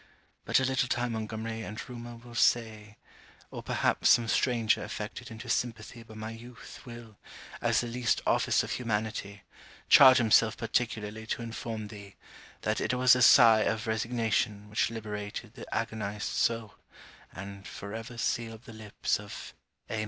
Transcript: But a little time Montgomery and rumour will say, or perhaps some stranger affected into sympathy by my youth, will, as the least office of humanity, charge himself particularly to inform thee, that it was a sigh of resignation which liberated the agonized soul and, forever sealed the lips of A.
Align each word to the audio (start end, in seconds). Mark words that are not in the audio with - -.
But 0.45 0.59
a 0.59 0.65
little 0.65 0.87
time 0.89 1.11
Montgomery 1.11 1.61
and 1.61 1.79
rumour 1.87 2.15
will 2.15 2.33
say, 2.33 2.97
or 3.51 3.61
perhaps 3.61 4.09
some 4.09 4.27
stranger 4.27 4.83
affected 4.83 5.29
into 5.29 5.47
sympathy 5.47 6.01
by 6.01 6.15
my 6.15 6.31
youth, 6.31 6.79
will, 6.85 7.17
as 7.61 7.81
the 7.81 7.87
least 7.87 8.19
office 8.25 8.63
of 8.63 8.71
humanity, 8.71 9.43
charge 9.89 10.17
himself 10.17 10.57
particularly 10.57 11.27
to 11.27 11.43
inform 11.43 11.89
thee, 11.89 12.15
that 12.61 12.81
it 12.81 12.95
was 12.95 13.15
a 13.15 13.21
sigh 13.21 13.59
of 13.61 13.85
resignation 13.85 14.71
which 14.71 14.89
liberated 14.89 15.53
the 15.53 15.71
agonized 15.71 16.29
soul 16.29 16.73
and, 17.31 17.67
forever 17.67 18.17
sealed 18.17 18.63
the 18.63 18.73
lips 18.73 19.19
of 19.19 19.53
A. 19.87 19.99